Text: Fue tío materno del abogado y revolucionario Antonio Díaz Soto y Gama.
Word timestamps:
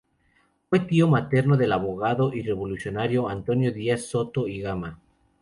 Fue 0.67 0.79
tío 0.79 1.07
materno 1.07 1.57
del 1.57 1.73
abogado 1.73 2.33
y 2.33 2.41
revolucionario 2.41 3.29
Antonio 3.29 3.71
Díaz 3.71 4.01
Soto 4.07 4.47
y 4.47 4.59
Gama. 4.59 4.99